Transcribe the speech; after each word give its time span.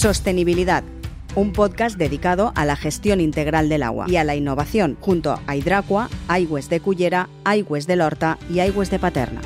Sostenibilidad, 0.00 0.82
un 1.34 1.52
podcast 1.52 1.98
dedicado 1.98 2.54
a 2.56 2.64
la 2.64 2.74
gestión 2.74 3.20
integral 3.20 3.68
del 3.68 3.82
agua 3.82 4.06
y 4.08 4.16
a 4.16 4.24
la 4.24 4.34
innovación 4.34 4.96
junto 4.98 5.38
a 5.46 5.56
Hidracua, 5.56 6.08
Aigües 6.26 6.70
de 6.70 6.80
Cullera, 6.80 7.28
Aigües 7.44 7.86
de 7.86 7.96
Lorta 7.96 8.38
y 8.48 8.60
Aigües 8.60 8.90
de 8.90 8.98
Paterna. 8.98 9.42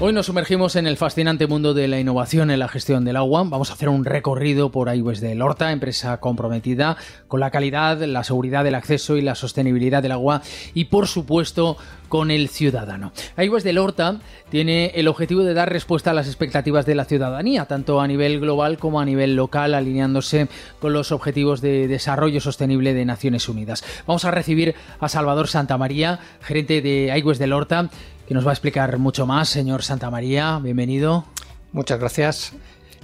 Hoy 0.00 0.12
nos 0.12 0.26
sumergimos 0.26 0.74
en 0.74 0.88
el 0.88 0.96
fascinante 0.96 1.46
mundo 1.46 1.72
de 1.72 1.86
la 1.86 2.00
innovación 2.00 2.50
en 2.50 2.58
la 2.58 2.66
gestión 2.66 3.04
del 3.04 3.16
agua. 3.16 3.44
Vamos 3.46 3.70
a 3.70 3.74
hacer 3.74 3.88
un 3.88 4.04
recorrido 4.04 4.70
por 4.70 4.88
Aigües 4.88 5.20
de 5.20 5.36
Lorta, 5.36 5.70
empresa 5.70 6.18
comprometida 6.18 6.96
con 7.28 7.38
la 7.38 7.52
calidad, 7.52 8.02
la 8.02 8.24
seguridad 8.24 8.64
del 8.64 8.74
acceso 8.74 9.16
y 9.16 9.22
la 9.22 9.36
sostenibilidad 9.36 10.02
del 10.02 10.12
agua 10.12 10.42
y, 10.74 10.86
por 10.86 11.06
supuesto, 11.06 11.76
con 12.08 12.32
el 12.32 12.48
ciudadano. 12.48 13.12
Aigües 13.36 13.62
de 13.62 13.72
Lorta 13.72 14.20
tiene 14.50 14.92
el 14.96 15.06
objetivo 15.06 15.42
de 15.42 15.54
dar 15.54 15.72
respuesta 15.72 16.10
a 16.10 16.14
las 16.14 16.26
expectativas 16.26 16.86
de 16.86 16.96
la 16.96 17.04
ciudadanía, 17.04 17.66
tanto 17.66 18.00
a 18.00 18.08
nivel 18.08 18.40
global 18.40 18.78
como 18.78 19.00
a 19.00 19.04
nivel 19.04 19.36
local, 19.36 19.74
alineándose 19.74 20.48
con 20.80 20.92
los 20.92 21.12
objetivos 21.12 21.60
de 21.60 21.86
desarrollo 21.86 22.40
sostenible 22.40 22.94
de 22.94 23.04
Naciones 23.04 23.48
Unidas. 23.48 23.84
Vamos 24.06 24.24
a 24.24 24.32
recibir 24.32 24.74
a 24.98 25.08
Salvador 25.08 25.46
Santamaría, 25.46 26.18
gerente 26.42 26.82
de 26.82 27.12
Aigües 27.12 27.38
de 27.38 27.46
Lorta 27.46 27.90
que 28.26 28.34
nos 28.34 28.46
va 28.46 28.50
a 28.50 28.54
explicar 28.54 28.98
mucho 28.98 29.26
más. 29.26 29.48
Señor 29.48 29.82
Santa 29.82 30.10
María, 30.10 30.58
bienvenido. 30.62 31.24
Muchas 31.72 31.98
gracias. 31.98 32.52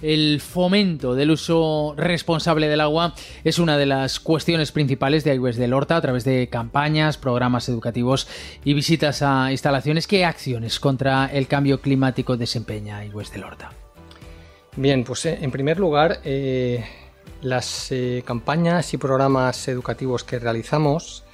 El 0.03 0.41
fomento 0.41 1.15
del 1.15 1.31
uso 1.31 1.95
responsable 1.97 2.69
del 2.69 2.81
agua 2.81 3.15
es 3.45 3.59
una 3.59 3.77
de 3.77 3.85
las 3.85 4.19
cuestiones 4.19 4.73
principales 4.73 5.25
de 5.25 5.33
Aigües 5.33 5.57
del 5.57 5.75
Horta 5.75 5.97
a 5.97 6.01
través 6.01 6.25
de 6.25 6.49
campañas, 6.49 7.19
programas 7.19 7.69
educativos 7.69 8.27
y 8.65 8.73
visitas 8.73 9.21
a 9.21 9.53
instalaciones. 9.53 10.07
¿Qué 10.07 10.25
acciones 10.25 10.81
contra 10.81 11.27
el 11.27 11.49
cambio 11.49 11.83
climático 11.83 12.39
desempeña 12.39 12.99
Aigües 12.99 13.31
del 13.31 13.45
Horta? 13.45 13.73
Bien, 14.77 15.05
pues 15.05 15.27
eh, 15.27 15.39
en 15.43 15.51
primer 15.51 15.79
lugar, 15.79 16.21
eh, 16.25 16.83
las 17.43 17.93
eh, 17.93 18.23
campañas 18.25 18.95
y 18.95 18.97
programas 18.97 19.69
educativos 19.69 20.25
que 20.25 20.39
realizamos 20.39 21.25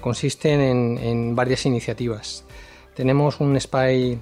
consisten 0.00 0.60
en 0.60 1.34
varias 1.34 1.66
iniciativas. 1.66 2.44
Tenemos 2.94 3.40
un 3.40 3.58
spy 3.60 4.20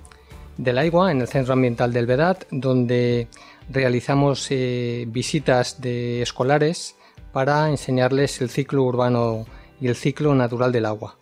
del 0.57 0.79
agua 0.79 1.13
en 1.13 1.21
el 1.21 1.29
Centro 1.29 1.53
Ambiental 1.53 1.93
del 1.93 2.07
Vedat, 2.07 2.45
donde 2.51 3.29
realizamos 3.71 4.47
eh, 4.51 5.07
visitas 5.09 5.81
de 5.81 6.23
escolares 6.23 6.97
para 7.33 7.69
enseñarles 7.71 8.41
el 8.41 8.51
ciclo 8.51 8.83
urbano 8.83 9.47
y 9.81 9.89
el 9.89 9.97
ciclo 9.97 10.35
natural 10.35 10.73
del 10.73 10.87
agua. 10.87 11.17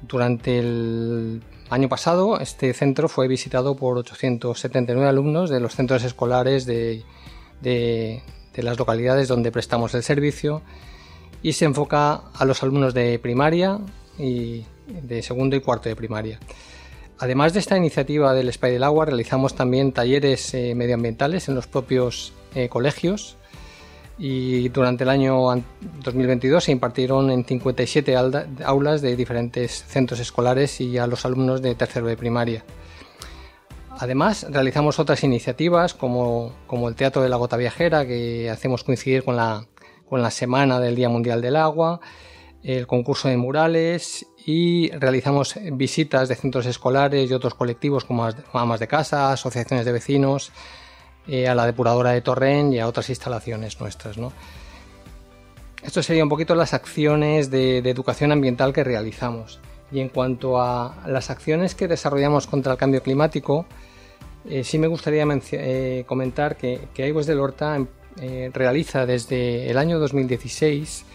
Durante 0.00 0.58
el 0.58 1.42
año 1.70 1.88
pasado, 1.88 2.40
este 2.40 2.72
centro 2.72 3.08
fue 3.08 3.28
visitado 3.28 3.76
por 3.76 3.98
879 3.98 5.08
alumnos 5.08 5.50
de 5.50 5.60
los 5.60 5.76
centros 5.76 6.02
escolares 6.04 6.66
de, 6.66 7.04
de 7.60 8.22
las 8.56 8.78
localidades 8.78 9.28
donde 9.28 9.52
prestamos 9.52 9.94
el 9.94 10.02
servicio 10.02 10.62
y 11.42 11.52
se 11.52 11.64
enfoca 11.64 12.22
a 12.34 12.44
los 12.44 12.62
alumnos 12.62 12.94
de 12.94 13.18
primaria 13.18 13.78
y 14.18 14.64
de 14.86 15.22
segundo 15.22 15.56
y 15.56 15.60
cuarto 15.60 15.88
de 15.88 15.96
primaria. 15.96 16.38
Además 17.18 17.52
de 17.52 17.60
esta 17.60 17.76
iniciativa 17.76 18.34
del 18.34 18.52
Spy 18.52 18.72
del 18.72 18.82
Agua, 18.82 19.04
realizamos 19.04 19.54
también 19.54 19.92
talleres 19.92 20.54
eh, 20.54 20.74
medioambientales 20.74 21.48
en 21.48 21.54
los 21.54 21.68
propios 21.68 22.32
eh, 22.54 22.68
colegios 22.68 23.36
y 24.18 24.68
durante 24.70 25.04
el 25.04 25.10
año 25.10 25.62
2022 26.04 26.64
se 26.64 26.72
impartieron 26.72 27.30
en 27.30 27.44
57 27.44 28.14
aulas 28.64 29.02
de 29.02 29.16
diferentes 29.16 29.84
centros 29.84 30.20
escolares 30.20 30.80
y 30.80 30.98
a 30.98 31.06
los 31.06 31.24
alumnos 31.24 31.62
de 31.62 31.74
tercero 31.74 32.06
de 32.06 32.16
primaria. 32.16 32.64
Además, 33.98 34.46
realizamos 34.50 34.98
otras 34.98 35.22
iniciativas 35.22 35.94
como, 35.94 36.52
como, 36.66 36.88
el 36.88 36.94
Teatro 36.94 37.22
de 37.22 37.28
la 37.28 37.36
Gota 37.36 37.56
Viajera, 37.56 38.06
que 38.06 38.50
hacemos 38.50 38.84
coincidir 38.84 39.22
con 39.22 39.36
la, 39.36 39.66
con 40.08 40.22
la 40.22 40.30
Semana 40.30 40.80
del 40.80 40.96
Día 40.96 41.08
Mundial 41.08 41.40
del 41.40 41.56
Agua, 41.56 42.00
el 42.62 42.86
concurso 42.86 43.28
de 43.28 43.36
murales 43.36 44.26
y 44.44 44.90
realizamos 44.90 45.56
visitas 45.72 46.28
de 46.28 46.34
centros 46.34 46.66
escolares 46.66 47.30
y 47.30 47.34
otros 47.34 47.54
colectivos 47.54 48.04
como 48.04 48.28
amas 48.52 48.80
de 48.80 48.88
casa, 48.88 49.32
asociaciones 49.32 49.84
de 49.84 49.92
vecinos, 49.92 50.52
eh, 51.28 51.48
a 51.48 51.54
la 51.54 51.66
depuradora 51.66 52.10
de 52.10 52.20
Torrent 52.20 52.72
y 52.72 52.80
a 52.80 52.88
otras 52.88 53.08
instalaciones 53.08 53.80
nuestras. 53.80 54.18
¿no? 54.18 54.32
Esto 55.82 56.02
sería 56.02 56.24
un 56.24 56.28
poquito 56.28 56.54
las 56.54 56.74
acciones 56.74 57.50
de, 57.50 57.78
educación 57.78 58.32
ambiental 58.32 58.72
que 58.72 58.82
realizamos. 58.82 59.60
Y 59.92 60.00
en 60.00 60.08
cuanto 60.08 60.60
a 60.60 60.96
las 61.06 61.30
acciones 61.30 61.74
que 61.74 61.86
desarrollamos 61.86 62.46
contra 62.46 62.72
el 62.72 62.78
cambio 62.78 63.02
climático, 63.02 63.66
eh, 64.48 64.64
sí 64.64 64.78
me 64.78 64.86
gustaría 64.86 65.24
eh, 65.52 66.04
comentar 66.06 66.56
que, 66.56 66.88
que 66.94 67.04
Aigües 67.04 67.26
del 67.26 67.40
Horta 67.40 67.78
realiza 68.52 69.06
desde 69.06 69.70
el 69.70 69.78
año 69.78 69.98
2016 69.98 71.06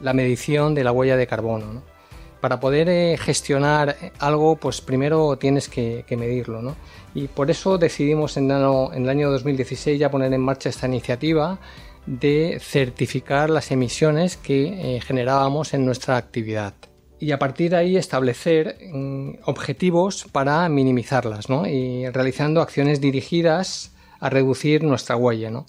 la 0.00 0.12
medición 0.12 0.74
de 0.74 0.84
la 0.84 0.92
huella 0.92 1.16
de 1.16 1.26
carbono. 1.26 1.72
¿no? 1.72 1.95
Para 2.40 2.60
poder 2.60 2.88
eh, 2.88 3.16
gestionar 3.18 3.96
algo, 4.18 4.56
pues 4.56 4.80
primero 4.80 5.36
tienes 5.38 5.68
que, 5.68 6.04
medirlo, 6.10 6.62
¿no? 6.62 6.76
Y 7.14 7.28
por 7.28 7.50
eso 7.50 7.78
decidimos 7.78 8.36
en, 8.36 8.50
el 8.50 9.08
año 9.08 9.30
2016 9.30 9.98
ya 9.98 10.10
poner 10.10 10.32
en 10.32 10.40
marcha 10.40 10.68
esta 10.68 10.86
iniciativa 10.86 11.58
de 12.06 12.58
certificar 12.60 13.50
las 13.50 13.70
emisiones 13.70 14.36
que 14.36 14.96
eh, 14.96 15.00
generábamos 15.00 15.74
en 15.74 15.84
nuestra 15.84 16.16
actividad. 16.16 16.74
Y 17.18 17.32
a 17.32 17.38
partir 17.38 17.70
de 17.70 17.76
ahí 17.76 17.96
establecer 17.96 18.78
mm, 18.92 19.38
objetivos 19.46 20.26
para 20.30 20.68
minimizarlas, 20.68 21.48
¿no? 21.48 21.66
Y 21.66 22.08
realizando 22.10 22.60
acciones 22.60 23.00
dirigidas 23.00 23.92
a 24.20 24.28
reducir 24.28 24.82
nuestra 24.84 25.16
huella, 25.16 25.50
¿no? 25.50 25.66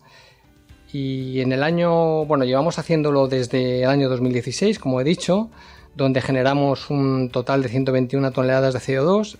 Y 0.91 1.41
en 1.41 1.51
el 1.51 1.63
año, 1.63 2.25
bueno, 2.25 2.45
llevamos 2.45 2.79
haciéndolo 2.79 3.27
desde 3.27 3.83
el 3.83 3.89
año 3.89 4.09
2016, 4.09 4.79
como 4.79 5.01
he 5.01 5.03
dicho, 5.03 5.50
donde 5.97 6.22
generamos 6.22 6.91
un 6.91 7.30
total 7.30 7.63
de 7.63 7.69
121 7.69 8.31
toneladas 8.31 8.74
de 8.75 8.80
CO2. 8.80 9.38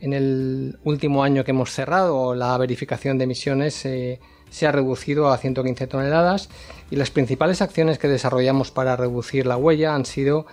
En 0.00 0.12
el 0.12 0.78
último 0.82 1.22
año 1.22 1.44
que 1.44 1.52
hemos 1.52 1.70
cerrado, 1.70 2.34
la 2.34 2.58
verificación 2.58 3.18
de 3.18 3.24
emisiones 3.24 3.86
eh, 3.86 4.18
se 4.50 4.66
ha 4.66 4.72
reducido 4.72 5.30
a 5.30 5.38
115 5.38 5.86
toneladas 5.86 6.48
y 6.90 6.96
las 6.96 7.10
principales 7.10 7.62
acciones 7.62 7.98
que 7.98 8.08
desarrollamos 8.08 8.72
para 8.72 8.96
reducir 8.96 9.46
la 9.46 9.56
huella 9.56 9.94
han 9.94 10.04
sido 10.04 10.46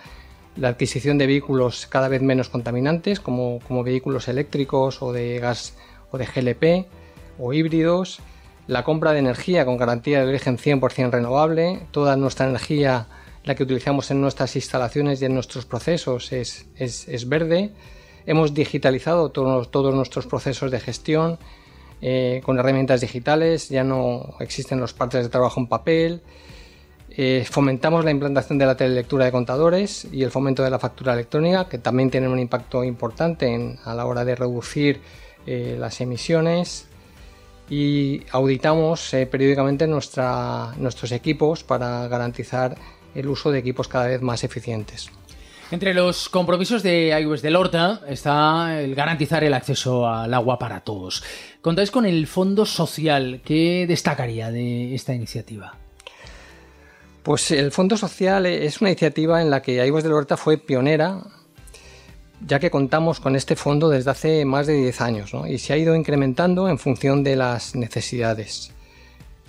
la 0.54 0.68
adquisición 0.68 1.18
de 1.18 1.26
vehículos 1.26 1.88
cada 1.88 2.06
vez 2.06 2.22
menos 2.22 2.48
contaminantes, 2.48 3.18
como, 3.18 3.58
como 3.66 3.82
vehículos 3.82 4.28
eléctricos 4.28 5.02
o 5.02 5.12
de 5.12 5.40
gas 5.40 5.74
o 6.12 6.18
de 6.18 6.26
GLP 6.26 6.86
o 7.40 7.52
híbridos, 7.52 8.20
la 8.68 8.84
compra 8.84 9.12
de 9.12 9.18
energía 9.18 9.64
con 9.64 9.78
garantía 9.78 10.20
de 10.20 10.28
origen 10.28 10.58
100% 10.58 11.10
renovable, 11.10 11.80
toda 11.90 12.16
nuestra 12.16 12.46
energía 12.46 13.08
la 13.44 13.54
que 13.54 13.62
utilizamos 13.62 14.10
en 14.10 14.20
nuestras 14.20 14.54
instalaciones 14.56 15.22
y 15.22 15.24
en 15.24 15.34
nuestros 15.34 15.64
procesos 15.64 16.32
es, 16.32 17.28
verde. 17.28 17.70
Hemos 18.26 18.52
digitalizado 18.52 19.30
todos, 19.30 19.70
todos, 19.70 19.94
nuestros 19.94 20.26
procesos 20.26 20.70
de 20.70 20.80
gestión 20.80 21.38
eh, 22.02 22.40
con 22.44 22.58
herramientas 22.58 23.00
digitales, 23.00 23.68
ya 23.68 23.84
no 23.84 24.34
existen 24.40 24.80
los 24.80 24.92
partes 24.92 25.22
de 25.22 25.30
trabajo 25.30 25.60
en 25.60 25.66
papel. 25.66 26.22
Eh, 27.10 27.44
fomentamos 27.50 28.04
la 28.04 28.10
implantación 28.10 28.58
de 28.58 28.66
la 28.66 28.76
telelectura 28.76 29.24
de 29.24 29.32
contadores 29.32 30.06
y 30.12 30.22
el 30.22 30.30
fomento 30.30 30.62
de 30.62 30.70
la 30.70 30.78
factura 30.78 31.14
electrónica, 31.14 31.68
que 31.68 31.78
también 31.78 32.10
tienen 32.10 32.30
un 32.30 32.38
impacto 32.38 32.84
importante 32.84 33.78
a 33.84 33.94
la 33.94 34.06
hora 34.06 34.24
de 34.24 34.36
reducir 34.36 35.00
eh, 35.46 35.76
las 35.78 36.00
emisiones. 36.00 36.86
Y 37.68 38.22
auditamos 38.32 39.14
periódicamente 39.30 39.86
nuestra, 39.86 40.74
nuestros 40.76 41.12
equipos 41.12 41.62
para 41.62 42.08
garantizar 42.08 42.76
el 43.14 43.28
uso 43.28 43.50
de 43.50 43.58
equipos 43.58 43.88
cada 43.88 44.06
vez 44.06 44.22
más 44.22 44.44
eficientes. 44.44 45.10
Entre 45.70 45.94
los 45.94 46.28
compromisos 46.28 46.82
de 46.82 47.14
Aigües 47.14 47.42
del 47.42 47.54
Horta 47.54 48.00
está 48.08 48.80
el 48.80 48.96
garantizar 48.96 49.44
el 49.44 49.54
acceso 49.54 50.08
al 50.08 50.34
agua 50.34 50.58
para 50.58 50.80
todos. 50.80 51.22
Contáis 51.60 51.92
con 51.92 52.06
el 52.06 52.26
Fondo 52.26 52.66
Social. 52.66 53.40
¿Qué 53.44 53.86
destacaría 53.86 54.50
de 54.50 54.96
esta 54.96 55.14
iniciativa? 55.14 55.76
Pues 57.22 57.52
el 57.52 57.70
Fondo 57.70 57.96
Social 57.96 58.46
es 58.46 58.80
una 58.80 58.90
iniciativa 58.90 59.40
en 59.40 59.50
la 59.50 59.62
que 59.62 59.80
Aigües 59.80 60.02
del 60.02 60.14
Horta 60.14 60.36
fue 60.36 60.58
pionera, 60.58 61.20
ya 62.44 62.58
que 62.58 62.70
contamos 62.70 63.20
con 63.20 63.36
este 63.36 63.54
fondo 63.54 63.88
desde 63.88 64.10
hace 64.10 64.44
más 64.44 64.66
de 64.66 64.74
10 64.74 65.00
años 65.02 65.32
y 65.46 65.58
se 65.58 65.72
ha 65.72 65.76
ido 65.76 65.94
incrementando 65.94 66.68
en 66.68 66.78
función 66.78 67.22
de 67.22 67.36
las 67.36 67.76
necesidades. 67.76 68.72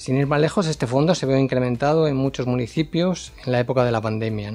Sin 0.02 0.18
ir 0.18 0.26
más 0.26 0.42
lejos, 0.42 0.66
este 0.66 0.88
fondo 0.88 1.14
se 1.14 1.28
ve 1.28 1.40
incrementado 1.40 2.08
en 2.08 2.16
muchos 2.16 2.48
municipios 2.48 3.34
en 3.46 3.52
la 3.52 3.60
época 3.60 3.86
de 3.86 3.92
la 3.92 4.02
pandemia. 4.02 4.52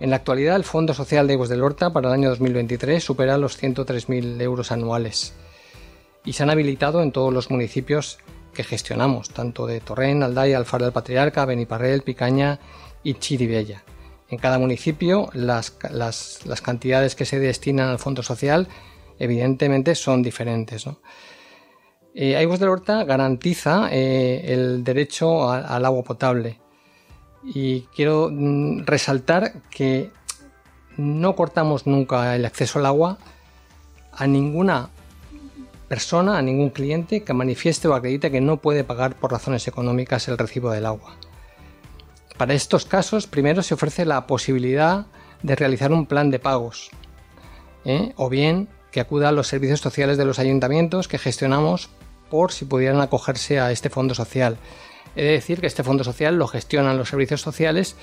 En 0.00 0.10
la 0.10 0.16
actualidad, 0.16 0.56
el 0.56 0.64
Fondo 0.64 0.92
Social 0.92 1.28
de 1.28 1.34
Aguas 1.34 1.50
del 1.50 1.62
Horta 1.62 1.92
para 1.92 2.08
el 2.08 2.14
año 2.14 2.30
2023 2.30 3.04
supera 3.04 3.38
los 3.38 3.62
103.000 3.62 4.42
euros 4.42 4.72
anuales 4.72 5.34
y 6.24 6.32
se 6.32 6.42
han 6.42 6.50
habilitado 6.50 7.00
en 7.00 7.12
todos 7.12 7.32
los 7.32 7.52
municipios 7.52 8.18
que 8.52 8.64
gestionamos, 8.64 9.30
tanto 9.30 9.68
de 9.68 9.78
Torrent, 9.78 10.24
Aldaya, 10.24 10.58
Alfaro 10.58 10.86
del 10.86 10.92
Patriarca, 10.92 11.44
Beniparrel, 11.44 12.02
Picaña 12.02 12.58
y 13.04 13.14
Chiribella. 13.14 13.84
En 14.30 14.38
cada 14.38 14.58
municipio, 14.58 15.30
las, 15.32 15.76
las, 15.92 16.60
cantidades 16.60 17.14
que 17.14 17.24
se 17.24 17.38
destinan 17.38 17.88
al 17.88 18.00
Fondo 18.00 18.24
Social 18.24 18.66
evidentemente 19.20 19.94
son 19.94 20.24
diferentes. 20.24 20.88
Eh, 22.16 22.36
Aguas 22.36 22.60
del 22.60 22.68
Horta 22.68 23.02
garantiza 23.02 23.88
eh, 23.90 24.52
el 24.54 24.84
derecho 24.84 25.50
al 25.50 25.84
agua 25.84 26.04
potable. 26.04 26.60
Y 27.42 27.82
quiero 27.94 28.30
mm, 28.30 28.84
resaltar 28.86 29.62
que 29.68 30.12
no 30.96 31.34
cortamos 31.34 31.88
nunca 31.88 32.36
el 32.36 32.44
acceso 32.44 32.78
al 32.78 32.86
agua 32.86 33.18
a 34.12 34.28
ninguna 34.28 34.90
persona, 35.88 36.38
a 36.38 36.42
ningún 36.42 36.70
cliente 36.70 37.24
que 37.24 37.34
manifieste 37.34 37.88
o 37.88 37.94
acredite 37.94 38.30
que 38.30 38.40
no 38.40 38.58
puede 38.58 38.84
pagar 38.84 39.16
por 39.16 39.32
razones 39.32 39.66
económicas 39.66 40.28
el 40.28 40.38
recibo 40.38 40.70
del 40.70 40.86
agua. 40.86 41.16
Para 42.38 42.54
estos 42.54 42.84
casos, 42.84 43.26
primero 43.26 43.62
se 43.62 43.74
ofrece 43.74 44.04
la 44.04 44.28
posibilidad 44.28 45.06
de 45.42 45.56
realizar 45.56 45.92
un 45.92 46.06
plan 46.06 46.30
de 46.30 46.38
pagos, 46.38 46.90
¿eh? 47.84 48.12
o 48.16 48.28
bien 48.28 48.68
que 48.92 49.00
acuda 49.00 49.28
a 49.28 49.32
los 49.32 49.48
servicios 49.48 49.80
sociales 49.80 50.16
de 50.16 50.24
los 50.24 50.38
ayuntamientos 50.38 51.08
que 51.08 51.18
gestionamos 51.18 51.90
por 52.30 52.52
si 52.52 52.64
pudieran 52.64 53.00
acogerse 53.00 53.60
a 53.60 53.70
este 53.70 53.90
fondo 53.90 54.14
social. 54.14 54.56
He 55.16 55.22
de 55.22 55.32
decir 55.32 55.60
que 55.60 55.66
este 55.66 55.84
fondo 55.84 56.04
social 56.04 56.36
lo 56.36 56.46
gestionan 56.48 56.98
los 56.98 57.08
servicios 57.08 57.40
sociales 57.40 57.96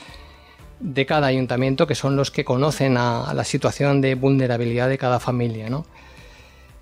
de 0.79 1.06
cada 1.06 1.27
ayuntamiento, 1.27 1.88
que 1.88 1.95
son 1.95 2.15
los 2.15 2.31
que 2.31 2.45
conocen 2.45 2.95
la 2.95 3.44
situación 3.44 4.01
de 4.01 4.15
vulnerabilidad 4.15 4.89
de 4.89 4.97
cada 4.97 5.19
familia. 5.19 5.68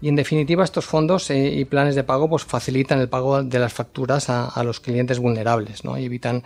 Y 0.01 0.07
en 0.07 0.15
definitiva, 0.15 0.63
estos 0.63 0.86
fondos 0.86 1.30
eh, 1.30 1.50
y 1.50 1.65
planes 1.65 1.95
de 1.95 2.03
pago 2.03 2.30
pues, 2.30 2.45
facilitan 2.45 3.00
el 3.00 3.09
pago 3.09 3.44
de 3.44 3.59
las 3.59 3.74
facturas 3.74 4.30
a, 4.30 4.63
los 4.63 4.80
clientes 4.80 5.19
vulnerables 5.19 5.81
y 5.83 6.06
evitan 6.06 6.44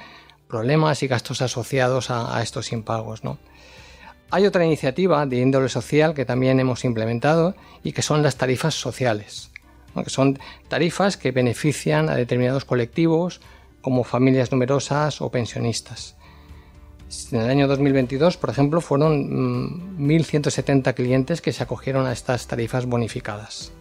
problemas 0.48 1.04
y 1.04 1.08
gastos 1.08 1.42
asociados 1.42 2.10
a, 2.10 2.42
estos 2.42 2.72
impagos. 2.72 3.24
¿no? 3.24 3.38
Hay 4.32 4.48
otra 4.48 4.66
iniciativa 4.66 5.26
de 5.28 5.38
índole 5.38 5.70
social 5.70 6.16
que 6.16 6.26
también 6.26 6.60
hemos 6.60 6.84
implementado 6.84 7.56
y 7.84 7.92
que 7.92 8.02
son 8.02 8.24
las 8.24 8.38
tarifas 8.38 8.74
sociales 8.74 9.53
que 10.02 10.10
son 10.10 10.40
tarifas 10.68 11.18
que 11.18 11.32
benefician 11.32 12.10
a 12.10 12.16
determinados 12.16 12.66
colectivos 12.66 13.42
como 13.82 14.04
familias 14.04 14.52
numerosas 14.52 15.22
o 15.22 15.30
pensionistas. 15.30 16.16
En 17.32 17.42
el 17.42 17.50
año 17.50 17.68
2022, 17.68 18.38
por 18.38 18.50
ejemplo, 18.50 18.82
fueron 18.82 20.00
1.170 20.00 20.92
mm, 20.92 20.96
clientes 20.96 21.42
que 21.42 21.52
se 21.52 21.62
acogieron 21.62 22.08
a 22.08 22.12
estas 22.12 22.48
tarifas 22.48 22.86
bonificadas. 22.86 23.72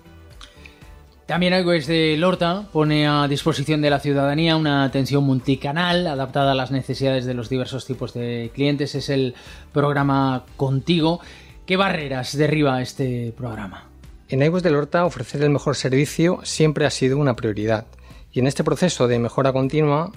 También 1.27 1.55
Aigües 1.55 1.87
de 1.87 2.17
Lorta 2.19 2.69
pone 2.73 3.07
a 3.07 3.27
disposición 3.29 3.81
de 3.81 3.91
la 3.91 4.01
ciudadanía 4.01 4.57
una 4.57 4.85
atención 4.85 5.25
multicanal 5.25 6.07
adaptada 6.07 6.53
a 6.53 6.55
las 6.55 6.73
necesidades 6.73 7.25
de 7.25 7.33
los 7.33 7.49
diversos 7.49 7.87
tipos 7.87 8.13
de 8.13 8.51
clientes. 8.53 8.95
Es 8.95 9.09
el 9.09 9.35
programa 9.73 10.45
Contigo. 10.57 11.21
¿Qué 11.65 11.77
barreras 11.77 12.37
derriba 12.37 12.83
este 12.83 13.33
programa? 13.37 13.92
En 14.33 14.41
Aigües 14.41 14.63
del 14.63 14.77
Horta 14.77 15.05
ofrecer 15.05 15.43
el 15.43 15.51
mejor 15.51 15.77
servicio 15.77 16.41
siempre 16.43 16.87
ha 16.87 16.91
sido 16.91 17.19
una 17.19 17.37
prioridad 17.37 17.85
y 18.33 18.41
en 18.41 18.47
este 18.47 18.65
proceso 18.65 19.07
de 19.07 19.19
mejora 19.19 19.53
continua 19.53 20.11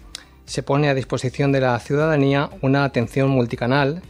se 0.45 0.63
pone 0.63 0.87
a 0.87 0.93
disposición 0.93 1.51
de 1.51 1.59
la 1.59 1.77
ciudadanía 1.79 2.49
una 2.61 2.85
atención 2.85 3.27
multicanal 3.29 4.01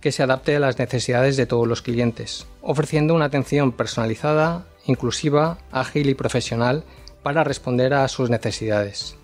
que 0.00 0.10
se 0.10 0.24
adapte 0.24 0.56
a 0.56 0.58
las 0.58 0.80
necesidades 0.80 1.36
de 1.36 1.46
todos 1.46 1.68
los 1.68 1.80
clientes, 1.80 2.48
ofreciendo 2.60 3.14
una 3.14 3.26
atención 3.26 3.70
personalizada, 3.70 4.66
inclusiva, 4.84 5.58
ágil 5.70 6.08
y 6.08 6.14
profesional 6.14 6.82
para 7.22 7.44
responder 7.44 7.94
a 7.94 8.08
sus 8.08 8.30
necesidades. 8.30 9.14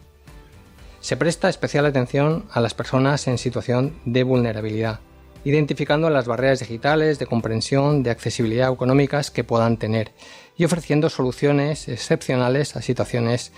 Se 1.00 1.16
presta 1.16 1.48
especial 1.48 1.84
atención 1.84 2.44
a 2.52 2.60
las 2.60 2.74
personas 2.74 3.26
en 3.26 3.38
situación 3.38 3.98
de 4.04 4.22
vulnerabilidad, 4.22 5.00
identificando 5.44 6.10
las 6.10 6.26
barreras 6.26 6.60
digitales, 6.60 7.18
de 7.18 7.26
comprensión, 7.26 8.02
de 8.02 8.10
accesibilidad 8.10 8.72
económicas 8.72 9.30
que 9.30 9.44
puedan 9.44 9.76
tener 9.76 10.12
y 10.56 10.64
ofreciendo 10.64 11.08
soluciones 11.10 11.88
excepcionales 11.88 12.76
a 12.76 12.82
situaciones 12.82 13.52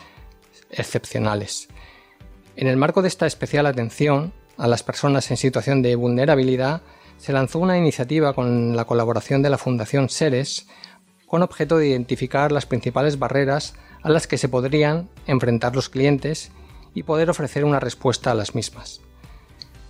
excepcionales. 0.70 1.68
En 2.56 2.68
el 2.68 2.76
marco 2.76 3.02
de 3.02 3.08
esta 3.08 3.26
especial 3.26 3.66
atención 3.66 4.32
a 4.56 4.68
las 4.68 4.82
personas 4.82 5.30
en 5.30 5.36
situación 5.36 5.82
de 5.82 5.96
vulnerabilidad, 5.96 6.82
se 7.16 7.32
lanzó 7.32 7.58
una 7.58 7.78
iniciativa 7.78 8.32
con 8.34 8.76
la 8.76 8.84
colaboración 8.84 9.42
de 9.42 9.50
la 9.50 9.58
Fundación 9.58 10.08
Seres 10.08 10.66
con 11.26 11.42
objeto 11.42 11.78
de 11.78 11.88
identificar 11.88 12.52
las 12.52 12.66
principales 12.66 13.18
barreras 13.18 13.74
a 14.02 14.10
las 14.10 14.26
que 14.26 14.38
se 14.38 14.48
podrían 14.48 15.08
enfrentar 15.26 15.74
los 15.74 15.88
clientes 15.88 16.52
y 16.94 17.02
poder 17.02 17.30
ofrecer 17.30 17.64
una 17.64 17.80
respuesta 17.80 18.30
a 18.30 18.34
las 18.34 18.54
mismas. 18.54 19.00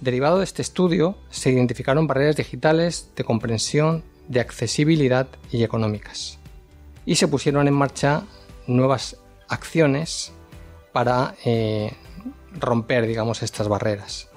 Derivado 0.00 0.38
de 0.38 0.44
este 0.44 0.62
estudio, 0.62 1.16
se 1.30 1.50
identificaron 1.50 2.06
barreras 2.06 2.36
digitales 2.36 3.10
de 3.16 3.24
comprensión, 3.24 4.04
de 4.28 4.40
accesibilidad 4.40 5.28
y 5.50 5.62
económicas. 5.62 6.38
Y 7.06 7.16
se 7.16 7.28
pusieron 7.28 7.68
en 7.68 7.74
marcha 7.74 8.24
nuevas 8.66 9.16
acciones 9.48 10.32
para 10.92 11.34
eh, 11.44 11.92
romper, 12.58 13.06
digamos, 13.06 13.42
estas 13.42 13.68
barreras. 13.68 14.28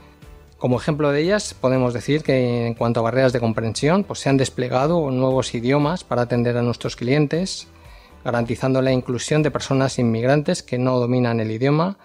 Como 0.57 0.77
ejemplo 0.77 1.11
de 1.11 1.21
ellas, 1.21 1.53
podemos 1.53 1.93
decir 1.93 2.23
que 2.23 2.65
en 2.65 2.73
cuanto 2.73 2.99
a 2.99 3.03
barreras 3.03 3.31
de 3.31 3.39
comprensión, 3.39 4.03
pues 4.03 4.19
se 4.19 4.29
han 4.29 4.37
desplegado 4.37 5.11
nuevos 5.11 5.53
idiomas 5.53 6.03
para 6.03 6.23
atender 6.23 6.57
a 6.57 6.63
nuestros 6.63 6.95
clientes, 6.95 7.67
garantizando 8.25 8.81
la 8.81 8.91
inclusión 8.91 9.43
de 9.43 9.51
personas 9.51 9.99
inmigrantes 9.99 10.63
que 10.63 10.79
no 10.79 10.99
dominan 10.99 11.39
el 11.39 11.51
idioma. 11.51 11.99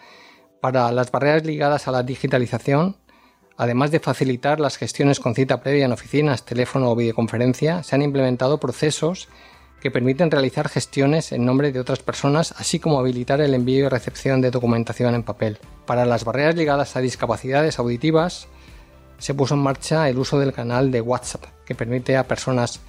Para 0.61 0.93
las 0.93 1.11
barreras 1.11 1.47
ligadas 1.47 1.89
a 1.89 1.93
la 1.93 2.03
digitalización, 2.03 2.97
Además 3.57 3.91
de 3.91 4.01
facilitar 4.01 4.61
las 4.61 4.79
gestiones 4.79 5.21
con 5.21 5.35
cita 5.35 5.61
previa 5.61 5.85
en 5.85 5.93
oficinas, 5.93 6.45
teléfono 6.45 6.91
o 6.91 6.97
videoconferencia, 6.97 7.83
se 7.83 7.95
han 7.95 8.03
implementado 8.03 8.59
procesos 8.59 9.29
que 9.81 9.91
permiten 9.91 10.31
realizar 10.31 10.69
gestiones 10.69 11.33
en 11.33 11.45
nombre 11.45 11.73
de 11.73 11.81
otras 11.81 11.99
personas, 11.99 12.55
así 12.57 12.79
como 12.79 13.01
habilitar 13.01 13.41
el 13.41 13.53
envío 13.53 13.87
y 13.87 13.89
recepción 13.89 14.41
de 14.41 14.53
documentación 14.53 15.15
en 15.15 15.25
papel. 15.25 15.59
Para 15.87 16.07
las 16.07 16.25
barreras 16.25 16.55
ligadas 16.55 16.95
a 16.95 17.01
discapacidades 17.01 17.81
auditivas, 17.81 18.47
se 19.19 19.35
puso 19.35 19.55
en 19.55 19.61
marcha 19.61 20.09
el 20.09 20.19
uso 20.19 20.39
del 20.39 20.53
canal 20.53 20.93
de 20.93 21.01
WhatsApp, 21.01 21.45
que 21.67 21.75
permite 21.75 22.17
a 22.17 22.29
personas 22.29 22.81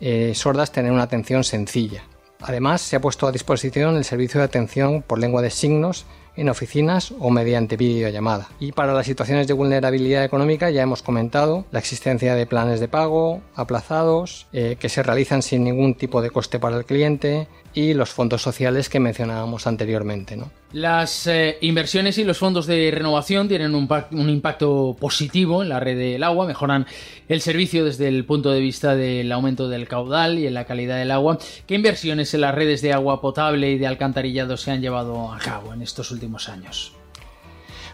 eh, 0.00 0.32
sordas 0.34 0.72
tener 0.72 0.90
una 0.90 1.04
atención 1.04 1.44
sencilla. 1.44 2.02
Además, 2.40 2.80
se 2.80 2.96
ha 2.96 3.00
puesto 3.00 3.28
a 3.28 3.32
disposición 3.32 3.96
el 3.96 4.04
servicio 4.04 4.40
de 4.40 4.46
atención 4.46 5.02
por 5.02 5.20
lengua 5.20 5.42
de 5.42 5.50
signos 5.50 6.06
en 6.36 6.48
oficinas 6.48 7.12
o 7.18 7.30
mediante 7.30 7.76
videollamada. 7.76 8.48
Y 8.60 8.72
para 8.72 8.94
las 8.94 9.06
situaciones 9.06 9.46
de 9.46 9.52
vulnerabilidad 9.52 10.24
económica 10.24 10.70
ya 10.70 10.82
hemos 10.82 11.02
comentado 11.02 11.64
la 11.70 11.78
existencia 11.78 12.34
de 12.34 12.46
planes 12.46 12.80
de 12.80 12.88
pago 12.88 13.40
aplazados 13.54 14.46
eh, 14.52 14.76
que 14.78 14.88
se 14.88 15.02
realizan 15.02 15.42
sin 15.42 15.64
ningún 15.64 15.94
tipo 15.94 16.22
de 16.22 16.30
coste 16.30 16.58
para 16.58 16.76
el 16.76 16.84
cliente 16.84 17.48
y 17.74 17.94
los 17.94 18.10
fondos 18.10 18.42
sociales 18.42 18.88
que 18.88 19.00
mencionábamos 19.00 19.66
anteriormente. 19.66 20.36
¿no? 20.36 20.50
Las 20.72 21.26
eh, 21.26 21.58
inversiones 21.60 22.18
y 22.18 22.24
los 22.24 22.38
fondos 22.38 22.66
de 22.66 22.90
renovación 22.90 23.48
tienen 23.48 23.74
un, 23.74 23.88
un, 24.12 24.30
impacto 24.30 24.96
positivo 24.98 25.62
en 25.62 25.68
la 25.68 25.80
red 25.80 25.96
del 25.96 26.22
agua, 26.22 26.46
mejoran 26.46 26.86
el 27.28 27.40
servicio 27.40 27.84
desde 27.84 28.08
el 28.08 28.24
punto 28.24 28.50
de 28.50 28.60
vista 28.60 28.94
del 28.94 29.30
aumento 29.32 29.68
del 29.68 29.88
caudal 29.88 30.38
y 30.38 30.46
en 30.46 30.54
la 30.54 30.64
calidad 30.64 30.98
del 30.98 31.10
agua. 31.10 31.38
¿Qué 31.66 31.74
inversiones 31.74 32.34
en 32.34 32.42
las 32.42 32.54
redes 32.54 32.82
de 32.82 32.92
agua 32.92 33.20
potable 33.20 33.70
y 33.70 33.78
de 33.78 33.86
alcantarillado 33.86 34.56
se 34.56 34.70
han 34.70 34.80
llevado 34.80 35.32
a 35.32 35.38
cabo 35.38 35.72
en 35.72 35.82
estos 35.82 36.10
últimos 36.10 36.48
años? 36.48 36.92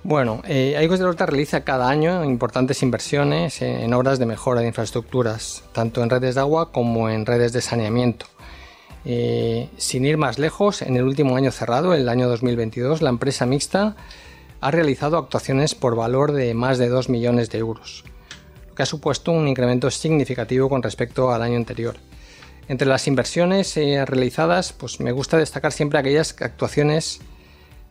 Bueno, 0.04 0.42
eh, 0.47 0.76
Aigües 0.76 1.00
del 1.00 1.08
Horta 1.08 1.26
realiza 1.26 1.64
cada 1.64 1.88
año 1.88 2.25
importantes 2.25 2.82
inversiones 2.82 3.61
en 3.62 3.92
obras 3.92 4.18
de 4.18 4.26
mejora 4.26 4.61
de 4.61 4.68
infraestructuras, 4.68 5.64
tanto 5.73 6.02
en 6.02 6.11
redes 6.11 6.37
de 6.37 6.40
agua 6.40 6.70
como 6.70 7.11
en 7.11 7.26
redes 7.26 7.52
de 7.52 7.61
saneamiento. 7.61 8.26
Eh, 9.05 9.69
sin 9.76 10.05
ir 10.05 10.17
más 10.17 10.38
lejos, 10.38 10.83
en 10.83 10.97
el 10.97 11.05
último 11.05 11.37
año 11.37 11.50
cerrado, 11.50 11.95
el 11.95 12.09
año 12.09 12.28
2022, 12.28 13.02
la 13.02 13.11
empresa 13.11 13.47
mixta 13.47 13.97
ha 14.61 14.71
realizado 14.71 15.19
actuaciones 15.19 15.75
por 15.75 15.95
valor 15.95 16.33
de 16.33 16.52
más 16.55 16.78
de 16.78 16.88
2 16.88 17.09
millones 17.09 17.50
de 17.50 17.59
euros, 17.59 18.05
lo 18.69 18.75
que 18.75 18.83
ha 18.83 18.87
supuesto 18.87 19.33
un 19.33 19.49
incremento 19.49 19.90
significativo 19.90 20.69
con 20.69 20.83
respecto 20.83 21.33
al 21.33 21.43
año 21.43 21.57
anterior. 21.57 21.97
Entre 22.69 22.87
las 22.87 23.07
inversiones 23.07 23.76
eh, 23.76 24.05
realizadas, 24.05 24.73
pues 24.73 25.00
me 25.00 25.12
gusta 25.12 25.38
destacar 25.38 25.73
siempre 25.73 25.99
aquellas 25.99 26.37
actuaciones 26.40 27.21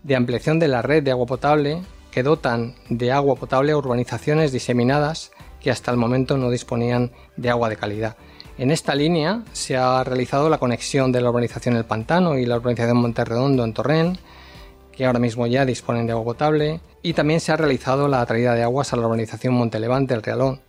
de 0.04 0.16
ampliación 0.16 0.60
de 0.60 0.68
la 0.68 0.82
red 0.82 1.04
de 1.04 1.12
agua 1.12 1.26
potable 1.26 1.82
que 2.12 2.22
dotan 2.22 2.76
de 2.90 3.12
agua 3.12 3.36
potable 3.36 3.72
a 3.72 3.78
urbanizaciones 3.78 4.52
diseminadas 4.52 5.32
que 5.62 5.72
hasta 5.72 5.92
el 5.92 5.98
momento 5.98 6.38
no 6.38 6.52
disponían 6.52 7.12
de 7.38 7.50
agua 7.50 7.70
de 7.70 7.76
calidad. 7.76 8.18
En 8.58 8.72
esta 8.72 8.96
línea 8.96 9.44
se 9.54 9.78
ha 9.78 10.04
realizado 10.04 10.50
la 10.50 10.58
conexión 10.58 11.12
de 11.12 11.22
la 11.22 11.30
urbanización 11.30 11.76
El 11.76 11.86
Pantano 11.86 12.40
y 12.40 12.46
la 12.48 12.56
urbanización 12.56 12.98
Monterredondo 12.98 13.64
en 13.64 13.74
Torrent, 13.74 14.18
que 14.92 15.06
ahora 15.06 15.20
mismo 15.20 15.46
ya 15.46 15.64
disponen 15.64 16.08
de 16.08 16.14
agua 16.14 16.34
potable, 16.34 16.82
y 17.04 17.14
también 17.14 17.40
se 17.40 17.52
ha 17.52 17.56
realizado 17.56 18.08
la 18.08 18.26
traída 18.26 18.56
de 18.56 18.64
aguas 18.64 18.92
a 18.92 18.96
la 18.96 19.06
urbanización 19.06 19.54
Montelevante 19.54 20.16
El 20.16 20.24
Realón, 20.24 20.60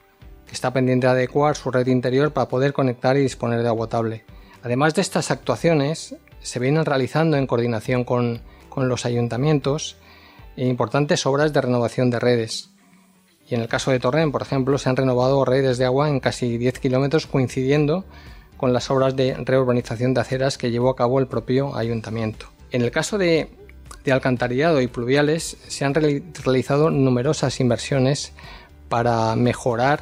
que 0.47 0.53
está 0.53 0.71
pendiente 0.71 1.07
de 1.07 1.13
adecuar 1.13 1.57
su 1.57 1.71
red 1.71 1.87
interior 1.87 2.31
para 2.31 2.49
poder 2.49 2.75
conectar 2.75 3.17
y 3.17 3.21
disponer 3.21 3.63
de 3.63 3.69
agua 3.69 3.87
potable. 3.87 4.25
Además 4.63 4.95
de 4.95 5.01
estas 5.01 5.31
actuaciones, 5.31 6.15
se 6.41 6.59
vienen 6.59 6.85
realizando 6.85 7.39
en 7.39 7.47
coordinación 7.47 8.05
con, 8.05 8.43
con 8.69 8.91
los 8.91 9.07
ayuntamientos 9.07 9.97
importantes 10.57 11.25
obras 11.25 11.55
de 11.55 11.63
renovación 11.63 12.11
de 12.11 12.19
redes, 12.19 12.71
y 13.49 13.55
en 13.55 13.63
el 13.63 13.69
caso 13.69 13.91
de 13.91 13.99
Torrent, 13.99 14.31
por 14.31 14.43
ejemplo, 14.43 14.77
se 14.77 14.91
han 14.91 14.97
renovado 14.97 15.45
redes 15.45 15.79
de 15.79 15.87
agua 15.87 16.09
en 16.09 16.21
casi 16.21 16.59
10 16.59 16.81
kilómetros 16.81 17.27
coincidiendo 17.27 18.05
con 18.59 18.73
las 18.73 18.91
obras 18.91 19.17
de 19.17 19.35
reurbanización 19.35 20.13
de 20.13 20.21
aceras 20.21 20.59
que 20.59 20.71
llevó 20.71 20.91
a 20.91 20.97
cabo 20.97 21.19
el 21.19 21.29
propio 21.29 21.75
ayuntamiento. 21.75 22.47
En 22.71 22.83
el 22.83 22.91
caso 22.91 23.17
de, 23.17 23.49
alcantarillado 24.11 24.81
y 24.81 24.87
pluviales 24.87 25.59
se 25.69 25.85
han 25.85 25.93
realizado 25.93 26.89
numerosas 26.89 27.61
inversiones 27.61 28.33
para 28.89 29.37
mejorar 29.37 30.01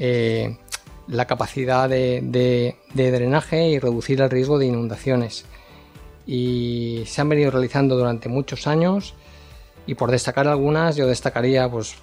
eh, 0.00 0.58
la 1.06 1.26
capacidad 1.26 1.88
de, 1.88 2.76
drenaje 2.92 3.68
y 3.68 3.78
reducir 3.78 4.20
el 4.20 4.30
riesgo 4.30 4.58
de 4.58 4.66
inundaciones. 4.66 5.44
Y 6.26 7.04
se 7.06 7.20
han 7.20 7.28
venido 7.28 7.52
realizando 7.52 7.96
durante 7.96 8.28
muchos 8.28 8.66
años 8.66 9.14
y 9.86 9.94
por 9.94 10.10
destacar 10.10 10.48
algunas 10.48 10.96
yo 10.96 11.06
destacaría 11.06 11.70
pues, 11.70 11.94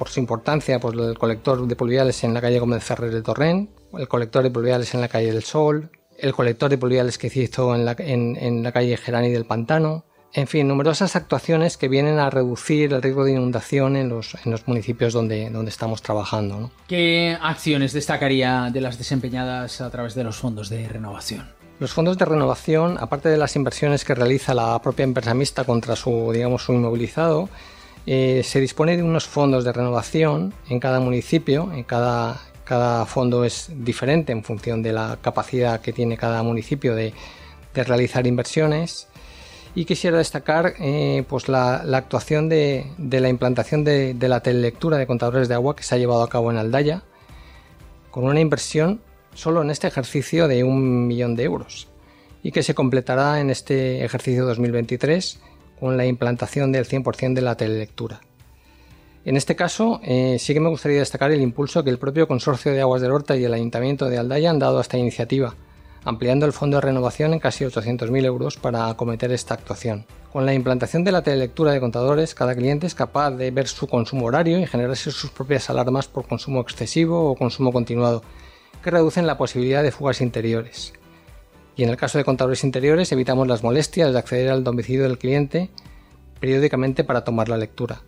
por 0.00 0.08
su 0.08 0.18
importancia 0.18 0.80
pues, 0.80 0.96
el 0.96 1.18
colector 1.18 1.66
de 1.66 1.76
pluviales 1.76 2.24
en 2.24 2.32
la 2.32 2.40
calle 2.40 2.58
Gómez 2.58 2.82
Ferrer 2.82 3.12
de 3.12 3.20
Torrent, 3.20 3.68
el 3.92 4.08
colector 4.08 4.42
de 4.42 4.50
pluviales 4.50 4.94
en 4.94 5.02
la 5.02 5.08
calle 5.08 5.30
del 5.30 5.42
Sol, 5.42 5.90
el 6.16 6.32
colector 6.32 6.70
de 6.70 6.78
pluviales 6.78 7.18
que 7.18 7.30
hizo 7.32 7.74
en 7.74 7.84
la, 7.84 7.94
en 7.98 8.62
la 8.62 8.72
calle 8.72 8.96
Gerani 8.96 9.28
del 9.28 9.44
Pantano, 9.44 10.06
en 10.32 10.46
fin, 10.46 10.66
numerosas 10.66 11.16
actuaciones 11.16 11.76
que 11.76 11.88
vienen 11.88 12.18
a 12.18 12.30
reducir 12.30 12.94
el 12.94 13.02
riesgo 13.02 13.24
de 13.24 13.32
inundación 13.32 13.94
en 13.94 14.08
los, 14.08 14.36
en 14.42 14.52
los 14.52 14.66
municipios 14.66 15.12
donde, 15.12 15.50
donde 15.50 15.70
estamos 15.70 16.00
trabajando. 16.00 16.70
¿Qué 16.88 17.36
acciones 17.38 17.92
destacaría 17.92 18.70
de 18.72 18.80
las 18.80 18.96
desempeñadas 18.96 19.82
a 19.82 19.90
través 19.90 20.14
de 20.14 20.24
los 20.24 20.36
fondos 20.36 20.70
de 20.70 20.88
renovación? 20.88 21.46
Los 21.78 21.92
fondos 21.92 22.16
de 22.16 22.24
renovación, 22.24 22.96
aparte 22.98 23.28
de 23.28 23.36
las 23.36 23.54
inversiones 23.54 24.06
que 24.06 24.14
realiza 24.14 24.54
la 24.54 24.80
propia 24.80 25.04
empresa 25.04 25.34
mixta 25.34 25.64
contra 25.64 25.94
su, 25.94 26.30
digamos, 26.32 26.62
su 26.62 26.72
inmovilizado, 26.72 27.50
eh, 28.06 28.42
se 28.44 28.60
dispone 28.60 28.96
de 28.96 29.02
unos 29.02 29.26
fondos 29.26 29.64
de 29.64 29.72
renovación 29.72 30.52
en 30.68 30.80
cada 30.80 31.00
municipio, 31.00 31.70
en 31.72 31.84
cada, 31.84 32.40
cada 32.64 33.06
fondo 33.06 33.44
es 33.44 33.70
diferente 33.74 34.32
en 34.32 34.42
función 34.42 34.82
de 34.82 34.92
la 34.92 35.18
capacidad 35.20 35.80
que 35.80 35.92
tiene 35.92 36.16
cada 36.16 36.42
municipio 36.42 36.94
de, 36.94 37.12
de 37.74 37.84
realizar 37.84 38.26
inversiones. 38.26 39.08
Y 39.74 39.84
quisiera 39.84 40.18
destacar 40.18 40.74
eh, 40.80 41.24
pues 41.28 41.48
la, 41.48 41.76
actuación 41.96 42.48
de, 42.48 42.86
la 42.98 43.28
implantación 43.28 43.84
de, 43.84 44.16
la 44.20 44.40
telelectura 44.40 44.98
de 44.98 45.06
contadores 45.06 45.48
de 45.48 45.54
agua 45.54 45.76
que 45.76 45.84
se 45.84 45.94
ha 45.94 45.98
llevado 45.98 46.22
a 46.22 46.28
cabo 46.28 46.50
en 46.50 46.58
Aldaya, 46.58 47.04
con 48.10 48.24
una 48.24 48.40
inversión 48.40 49.00
solo 49.34 49.62
en 49.62 49.70
este 49.70 49.86
ejercicio 49.86 50.48
de 50.48 50.64
un 50.64 51.06
millón 51.06 51.36
de 51.36 51.44
euros 51.44 51.86
y 52.42 52.50
que 52.50 52.64
se 52.64 52.74
completará 52.74 53.40
en 53.40 53.50
este 53.50 54.04
ejercicio 54.04 54.44
2023 54.44 55.38
con 55.80 55.96
la 55.96 56.06
implantación 56.06 56.70
del 56.70 56.86
100% 56.86 57.34
de 57.34 57.40
la 57.40 57.56
telelectura. 57.56 58.20
En 59.24 59.36
este 59.36 59.56
caso, 59.56 60.00
eh, 60.04 60.36
sí 60.38 60.54
que 60.54 60.60
me 60.60 60.68
gustaría 60.68 61.00
destacar 61.00 61.30
el 61.30 61.40
impulso 61.40 61.82
que 61.82 61.90
el 61.90 61.98
propio 61.98 62.28
Consorcio 62.28 62.72
de 62.72 62.80
Aguas 62.80 63.02
del 63.02 63.12
Horta 63.12 63.36
y 63.36 63.44
el 63.44 63.52
Ayuntamiento 63.52 64.08
de 64.08 64.18
Aldaya 64.18 64.50
han 64.50 64.58
dado 64.58 64.78
a 64.78 64.82
esta 64.82 64.96
iniciativa, 64.96 65.54
ampliando 66.04 66.46
el 66.46 66.52
fondo 66.52 66.76
de 66.76 66.82
renovación 66.82 67.32
en 67.32 67.40
casi 67.40 67.64
800.000 67.64 68.24
euros 68.24 68.56
para 68.56 68.88
acometer 68.88 69.32
esta 69.32 69.54
actuación. 69.54 70.06
Con 70.32 70.46
la 70.46 70.54
implantación 70.54 71.04
de 71.04 71.12
la 71.12 71.22
telelectura 71.22 71.72
de 71.72 71.80
contadores, 71.80 72.34
cada 72.34 72.54
cliente 72.54 72.86
es 72.86 72.94
capaz 72.94 73.32
de 73.32 73.50
ver 73.50 73.68
su 73.68 73.86
consumo 73.88 74.26
horario 74.26 74.58
y 74.58 74.66
generarse 74.66 75.10
sus 75.10 75.30
propias 75.30 75.68
alarmas 75.68 76.08
por 76.08 76.26
consumo 76.26 76.60
excesivo 76.60 77.30
o 77.30 77.36
consumo 77.36 77.72
continuado, 77.72 78.22
que 78.82 78.90
reducen 78.90 79.26
la 79.26 79.36
posibilidad 79.36 79.82
de 79.82 79.92
fugas 79.92 80.20
interiores. 80.20 80.94
Y 81.80 81.84
en 81.84 81.88
el 81.88 81.96
caso 81.96 82.18
de 82.18 82.24
contadores 82.24 82.62
interiores 82.62 83.10
evitamos 83.10 83.48
las 83.48 83.62
molestias 83.62 84.12
de 84.12 84.18
acceder 84.18 84.50
al 84.50 84.62
domicilio 84.62 85.04
del 85.04 85.16
cliente 85.16 85.70
periódicamente 86.38 87.04
para 87.04 87.24
tomar 87.24 87.48
la 87.48 87.56
lectura. 87.56 88.02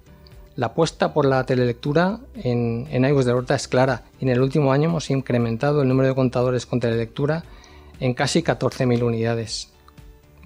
La 0.57 0.67
apuesta 0.67 1.14
por 1.14 1.25
la 1.25 1.47
telelectura 1.47 2.21
en, 2.35 2.87
en 2.91 3.02
de 3.02 3.33
Horta 3.33 3.55
es 3.55 3.69
clara 3.69 4.02
y 4.21 4.26
en 4.26 4.29
el 4.29 4.43
último 4.43 4.75
año 4.75 4.91
hemos 4.91 5.09
incrementado 5.09 5.81
el 5.81 5.88
número 5.88 6.11
de 6.11 6.14
contadores 6.14 6.67
con 6.67 6.81
telelectura 6.81 7.45
en 7.99 8.12
casi 8.12 8.43
14.000 8.43 9.02
unidades, 9.02 9.71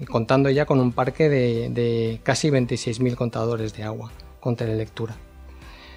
contando 0.08 0.48
ya 0.48 0.64
con 0.64 0.78
un 0.78 0.92
parque 0.92 1.28
de, 1.28 2.20
casi 2.22 2.50
26.000 2.50 3.16
contadores 3.16 3.74
de 3.74 3.82
agua 3.82 4.12
con 4.38 4.54
telelectura. 4.54 5.16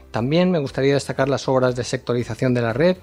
También 0.10 0.50
me 0.50 0.58
gustaría 0.58 0.96
destacar 0.96 1.30
las 1.30 1.48
obras 1.48 1.76
de 1.76 1.84
sectorización 1.84 2.56
de 2.56 2.64
la 2.64 2.74
red 2.74 2.98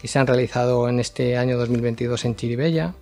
que 0.00 0.08
se 0.08 0.18
han 0.18 0.26
realizado 0.26 0.88
en 0.88 0.98
este 0.98 1.36
año 1.36 1.58
2022 1.58 2.24
en 2.24 2.36
Chiribella, 2.36 2.94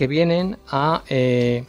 que 0.00 0.06
vienen 0.06 0.56
a, 0.66 1.02
eh, 1.10 1.62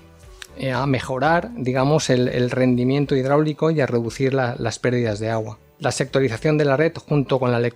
a 0.73 0.85
mejorar 0.85 1.51
digamos, 1.57 2.09
el, 2.09 2.49
rendimiento 2.49 3.13
hidráulico 3.13 3.71
y 3.71 3.81
a 3.81 3.85
reducir 3.85 4.33
las 4.33 4.79
pérdidas 4.79 5.19
de 5.19 5.29
agua. 5.29 5.59
La 5.79 5.91
sectorización 5.91 6.57
de 6.57 6.63
la 6.63 6.77
red 6.77 6.93
junto 6.95 7.39
con 7.39 7.51
la 7.51 7.69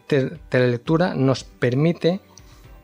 telelectura 0.47 1.13
nos 1.13 1.43
permite 1.43 2.21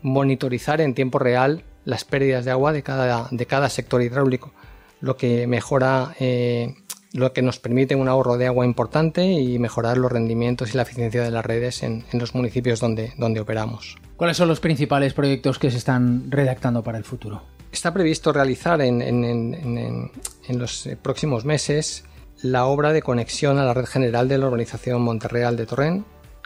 monitorizar 0.02 0.82
en 0.82 0.94
tiempo 0.94 1.18
real 1.18 1.64
las 1.86 2.04
pérdidas 2.04 2.44
de 2.44 2.52
agua 2.52 2.74
de 2.74 2.84
cada, 2.84 3.30
de 3.32 3.46
cada 3.46 3.70
sector 3.70 4.02
hidráulico, 4.02 4.52
lo 5.00 5.16
que 5.16 5.48
mejora, 5.48 6.14
eh, 6.20 6.76
lo 7.14 7.32
que 7.32 7.42
nos 7.42 7.60
permite 7.60 7.96
un 7.96 8.10
ahorro 8.10 8.36
de 8.36 8.48
agua 8.48 8.66
importante 8.66 9.24
y 9.32 9.60
mejorar 9.60 9.98
los 9.98 10.12
rendimientos 10.12 10.74
y 10.74 10.76
la 10.76 10.84
eficiencia 10.84 11.24
de 11.24 11.32
las 11.32 11.46
redes 11.46 11.84
en, 11.84 12.04
los 12.12 12.36
municipios 12.36 12.82
donde, 12.82 13.14
donde 13.18 13.40
operamos. 13.40 13.96
¿Cuáles 14.18 14.36
son 14.36 14.50
los 14.50 14.60
principales 14.60 15.14
proyectos 15.14 15.58
que 15.58 15.72
se 15.72 15.78
están 15.78 16.30
redactando 16.30 16.84
para 16.84 16.98
el 16.98 17.06
futuro? 17.06 17.44
Está 17.72 17.94
previsto 17.94 18.34
realizar 18.34 18.82
en, 18.82 20.12
los 20.50 20.90
próximos 21.02 21.46
meses 21.46 22.04
la 22.42 22.66
obra 22.66 22.92
de 22.92 23.02
conexión 23.02 23.58
a 23.60 23.64
la 23.64 23.74
red 23.74 23.86
general 23.86 24.28
de 24.28 24.38
la 24.38 24.48
urbanización 24.48 25.02
Monterreal 25.02 25.56
de 25.56 25.66
Torrent, 25.66 26.06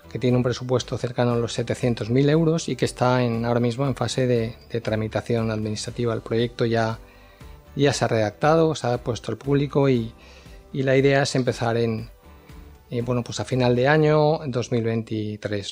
que 0.09 0.19
tiene 0.19 0.37
un 0.37 0.43
presupuesto 0.43 0.97
cercano 0.97 1.33
a 1.33 1.37
los 1.37 1.57
700.000 1.57 2.29
euros 2.29 2.69
y 2.69 2.75
que 2.75 2.85
está 2.85 3.17
ahora 3.17 3.59
mismo 3.59 3.87
en 3.87 3.95
fase 3.95 4.27
de, 4.27 4.81
tramitación 4.81 5.49
administrativa. 5.49 6.13
El 6.13 6.21
proyecto 6.21 6.65
ya, 6.65 6.99
ya 7.75 7.91
se 7.91 8.05
ha 8.05 8.07
redactado, 8.07 8.75
se 8.75 8.87
ha 8.87 8.97
puesto 8.99 9.31
al 9.31 9.37
público 9.37 9.89
y, 9.89 10.13
la 10.73 10.95
idea 10.95 11.23
es 11.23 11.35
empezar 11.35 11.77
en, 11.77 12.09
eh, 12.91 13.01
bueno, 13.01 13.23
pues 13.23 13.39
a 13.39 13.45
final 13.45 13.75
de 13.75 13.87
año 13.87 14.41
2023. 14.45 15.71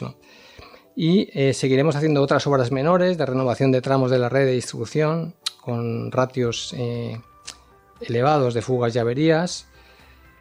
Y 0.96 1.30
eh, 1.34 1.54
seguiremos 1.54 1.96
haciendo 1.96 2.22
otras 2.22 2.48
obras 2.48 2.72
menores 2.72 3.18
de 3.18 3.26
renovación 3.26 3.72
de 3.72 3.82
tramos 3.82 4.10
de 4.10 4.20
la 4.20 4.30
red 4.30 4.46
de 4.46 4.54
distribución 4.54 5.36
con 5.64 6.12
ratios 6.12 6.74
eh, 6.78 7.22
elevados 8.02 8.54
de 8.54 8.62
fugas 8.62 8.96
y 8.96 9.00
averías 9.00 9.68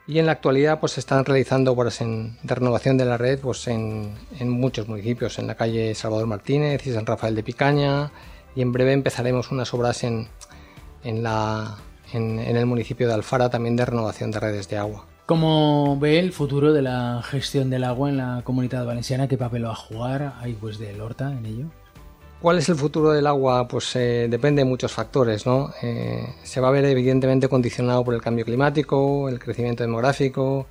y 0.06 0.18
en 0.18 0.26
la 0.26 0.32
actualidad 0.32 0.80
pues 0.80 0.92
se 0.92 1.00
están 1.00 1.24
realizando 1.24 1.72
obras 1.72 2.00
en, 2.00 2.36
de 2.42 2.54
renovación 2.54 2.96
de 2.96 3.04
la 3.04 3.16
red 3.16 3.38
pues 3.38 3.68
en, 3.68 4.14
muchos 4.40 4.88
municipios, 4.88 5.38
en 5.38 5.46
la 5.46 5.54
calle 5.54 5.94
Salvador 5.94 6.26
Martínez 6.26 6.84
y 6.86 6.92
San 6.92 7.06
Rafael 7.06 7.36
de 7.36 7.44
Picaña 7.44 8.10
y 8.56 8.62
en 8.62 8.72
breve 8.72 8.92
empezaremos 8.92 9.52
unas 9.52 9.72
obras 9.72 10.02
en, 10.02 10.28
en, 11.04 11.22
la, 11.22 11.76
en, 12.12 12.40
el 12.40 12.66
municipio 12.66 13.06
de 13.06 13.14
Alfara 13.14 13.48
también 13.48 13.76
de 13.76 13.86
renovación 13.86 14.32
de 14.32 14.40
redes 14.40 14.68
de 14.68 14.76
agua. 14.76 15.06
¿Cómo 15.26 15.96
ve 16.00 16.18
el 16.18 16.32
futuro 16.32 16.72
de 16.72 16.82
la 16.82 17.22
gestión 17.22 17.70
del 17.70 17.84
agua 17.84 18.10
en 18.10 18.16
la 18.16 18.42
comunidad 18.42 18.84
valenciana? 18.84 19.28
¿Qué 19.28 19.38
papel 19.38 19.64
va 19.64 19.70
a 19.70 19.76
jugar 19.76 20.34
ahí 20.40 20.54
pues 20.60 20.78
del 20.78 21.00
Horta 21.00 21.30
en 21.30 21.46
ello? 21.46 21.81
¿Cuál 22.42 22.58
es 22.58 22.68
el 22.68 22.75
futuro 22.75 23.12
del 23.12 23.28
agua? 23.28 23.68
Pues 23.68 23.94
eh, 23.94 24.26
depende 24.28 24.62
de 24.62 24.64
muchos 24.68 24.90
factores, 24.90 25.46
¿no? 25.46 25.72
Eh, 25.80 26.26
se 26.42 26.61
va 26.61 26.68
a 26.68 26.70
ver 26.72 26.84
evidentemente 26.87 27.46
condicionado 27.49 28.04
por 28.04 28.14
el 28.14 28.20
cambio 28.20 28.44
climático, 28.44 29.28
el 29.28 29.38
crecimiento 29.38 29.84
demográfico, 29.84 30.66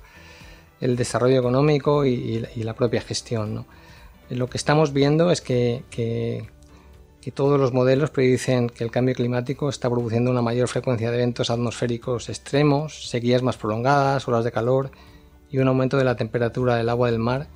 el 0.82 0.96
desarrollo 0.96 1.38
económico 1.38 2.04
y, 2.04 2.46
la 2.56 2.74
propia 2.74 3.00
gestión, 3.00 3.54
¿no? 3.54 3.66
Lo 4.28 4.50
que 4.50 4.58
estamos 4.58 4.92
viendo 4.92 5.30
es 5.30 5.40
que, 5.40 5.82
que, 5.88 6.50
todos 7.32 7.58
los 7.58 7.72
modelos 7.72 8.10
predicen 8.10 8.68
que 8.68 8.84
el 8.84 8.90
cambio 8.90 9.14
climático 9.14 9.70
está 9.70 9.88
produciendo 9.88 10.30
una 10.30 10.42
mayor 10.42 10.68
frecuencia 10.68 11.10
de 11.10 11.16
eventos 11.16 11.48
atmosféricos 11.48 12.28
extremos, 12.28 13.08
sequías 13.08 13.42
más 13.42 13.56
prolongadas, 13.56 14.28
olas 14.28 14.44
de 14.44 14.52
calor 14.52 14.90
y 15.50 15.56
un 15.56 15.68
aumento 15.68 15.96
de 15.96 16.04
la 16.04 16.16
temperatura 16.16 16.76
del 16.76 16.90
agua 16.90 17.10
del 17.10 17.18
mar 17.18 17.46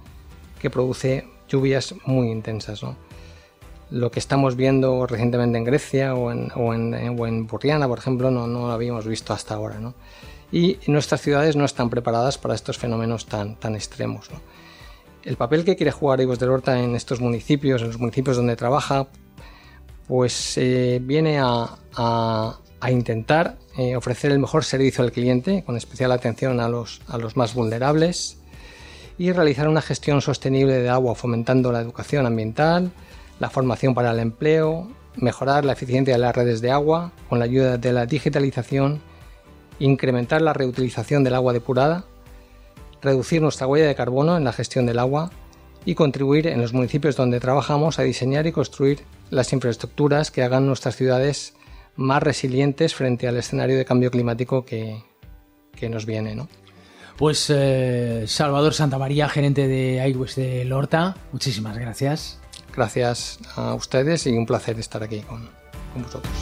que 0.59 0.71
produce 0.71 1.29
lluvias 1.49 1.95
muy 2.07 2.31
intensas, 2.31 2.83
¿no? 2.83 3.06
Lo 3.91 4.11
que 4.11 4.19
estamos 4.19 4.57
viendo 4.57 5.07
recientemente 5.07 5.59
en 5.59 5.65
Grecia 5.65 6.15
o 6.15 6.33
en, 6.33 6.51
o 6.55 6.75
en, 6.75 7.47
Burriana, 7.47 7.87
por 7.87 7.99
ejemplo, 7.99 8.31
no, 8.31 8.47
no, 8.47 8.67
lo 8.67 8.73
habíamos 8.73 9.07
visto 9.07 9.33
hasta 9.33 9.55
ahora. 9.55 9.79
¿no? 9.79 9.95
Y 10.51 10.79
nuestras 10.87 11.21
ciudades 11.21 11.57
no 11.57 11.65
están 11.65 11.91
preparadas 11.91 12.39
para 12.39 12.55
estos 12.55 12.79
fenómenos 12.79 13.27
tan, 13.27 13.57
tan 13.57 13.75
extremos. 13.75 14.29
El 15.23 15.37
papel 15.37 15.65
que 15.65 15.77
quiere 15.77 15.93
jugar 15.93 16.21
Ibos 16.21 16.39
del 16.39 16.51
Horta 16.51 16.81
en 16.81 16.95
estos 16.95 17.21
municipios, 17.21 17.83
en 17.83 17.89
los 17.89 17.99
municipios 17.99 18.37
donde 18.37 18.57
trabaja, 18.57 19.09
pues 20.07 20.57
eh, 20.57 21.01
viene 21.03 21.39
a, 21.41 21.79
a, 21.97 22.91
intentar 22.91 23.59
eh, 23.77 23.97
ofrecer 23.97 24.31
el 24.31 24.39
mejor 24.39 24.65
servicio 24.65 25.03
al 25.03 25.11
cliente, 25.11 25.65
con 25.65 25.77
especial 25.77 26.13
atención 26.13 26.61
a 26.61 26.69
los, 26.69 27.03
a 27.09 27.19
los 27.19 27.37
más 27.37 27.55
vulnerables, 27.55 28.39
y 29.19 29.33
realizar 29.33 29.69
una 29.69 29.83
gestión 29.83 30.21
sostenible 30.21 30.75
de 30.75 30.89
agua, 30.89 31.17
fomentando 31.17 31.73
la 31.73 31.81
educación 31.81 32.27
ambiental, 32.27 32.93
la 33.39 33.51
formación 33.51 33.95
para 33.95 34.11
el 34.11 34.19
empleo, 34.19 34.89
mejorar 35.17 35.65
la 35.65 35.73
eficiencia 35.73 36.15
de 36.15 36.21
las 36.21 36.35
redes 36.35 36.61
de 36.61 36.71
agua 36.71 37.13
con 37.29 37.39
la 37.39 37.45
ayuda 37.47 37.79
de 37.79 37.93
la 37.93 38.07
digitalización, 38.07 39.01
incrementar 39.79 40.43
la 40.43 40.53
reutilización 40.53 41.25
del 41.25 41.35
agua 41.35 41.53
depurada, 41.53 42.05
reducir 43.03 43.43
nuestra 43.43 43.67
huella 43.67 43.87
de 43.87 43.95
carbono 43.95 44.37
en 44.37 44.45
la 44.45 44.53
gestión 44.53 44.87
del 44.87 44.99
agua 44.99 45.31
y 45.85 45.95
contribuir 45.95 46.47
en 46.47 46.61
los 46.61 46.73
municipios 46.73 47.17
donde 47.17 47.41
trabajamos 47.41 47.99
a 47.99 48.03
diseñar 48.03 48.47
y 48.47 48.53
construir 48.53 49.01
las 49.31 49.53
infraestructuras 49.53 50.31
que 50.31 50.43
hagan 50.43 50.67
nuestras 50.67 50.97
ciudades 50.97 51.55
más 51.95 52.23
resilientes 52.23 52.95
frente 52.95 53.29
al 53.29 53.37
escenario 53.37 53.77
de 53.77 53.85
cambio 53.85 54.11
climático 54.11 54.65
que, 54.65 55.03
que 55.75 55.89
nos 55.89 56.05
viene. 56.05 56.35
¿no? 56.35 56.49
Pues 57.17 57.47
eh, 57.49 58.25
Salvador 58.27 58.75
Santamaría, 58.75 59.29
gerente 59.29 59.69
de 59.69 60.07
iWest 60.09 60.37
de 60.37 60.65
Lorta, 60.65 61.17
muchísimas 61.33 61.79
gracias. 61.79 62.41
Gracias 62.77 63.39
a 63.57 63.75
ustedes 63.75 64.27
y 64.27 64.37
un 64.37 64.45
placer 64.45 64.79
estar 64.79 65.03
aquí 65.03 65.21
con, 65.23 65.49
con 65.95 66.03
vosotros. 66.03 66.33